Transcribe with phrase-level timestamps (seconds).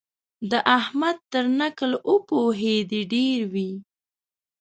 [0.51, 3.71] د احمد تر نکل وپوهېدې ډېر وي.